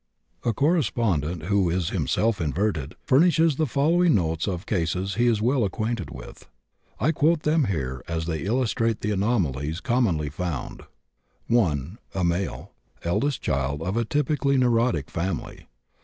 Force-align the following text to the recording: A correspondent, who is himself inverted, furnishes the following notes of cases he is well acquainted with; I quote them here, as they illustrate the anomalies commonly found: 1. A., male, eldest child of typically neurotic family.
A 0.43 0.51
correspondent, 0.51 1.43
who 1.43 1.69
is 1.69 1.91
himself 1.91 2.41
inverted, 2.41 2.95
furnishes 3.05 3.57
the 3.57 3.67
following 3.67 4.15
notes 4.15 4.47
of 4.47 4.65
cases 4.65 5.13
he 5.13 5.27
is 5.27 5.43
well 5.43 5.63
acquainted 5.63 6.09
with; 6.09 6.49
I 6.99 7.11
quote 7.11 7.43
them 7.43 7.65
here, 7.65 8.01
as 8.07 8.25
they 8.25 8.39
illustrate 8.41 9.01
the 9.01 9.11
anomalies 9.11 9.79
commonly 9.79 10.29
found: 10.31 10.81
1. 11.45 11.99
A., 12.15 12.23
male, 12.23 12.71
eldest 13.03 13.43
child 13.43 13.83
of 13.83 14.09
typically 14.09 14.57
neurotic 14.57 15.07
family. 15.07 15.67